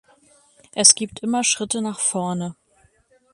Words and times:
Es 0.73 0.95
gibt 0.95 1.19
immer 1.19 1.43
Schritte 1.43 1.79
nach 1.83 1.99
vorne. 1.99 2.55